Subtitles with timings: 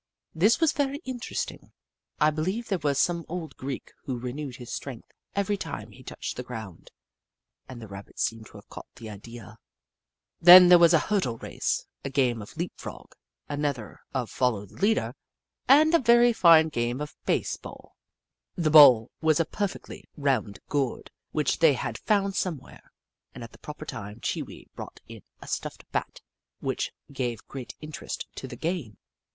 [0.33, 1.73] This was very interesting.
[2.19, 6.37] I beheve there was some old Greek who renewed his strength every time he touched
[6.37, 6.89] the ground,
[7.69, 9.59] and the Rabbits seem to have caught the idea.
[10.41, 13.15] Then there was a hurdle race, a game of Leap Frog,
[13.47, 15.13] another of Follow the Leader,
[15.67, 17.95] and a very fine game of Base Ball.
[18.55, 22.91] The ball was a perfectly round gourd which they had found somewhere,
[23.35, 26.21] and at the proper time Chee Wee brought in a stuffed Bat,
[26.59, 28.97] which gave great interest to the game.